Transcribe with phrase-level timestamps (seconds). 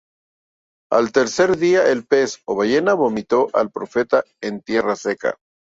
[0.91, 5.35] Al tercer día el pez o ballena vomitó al profeta en tierra seca.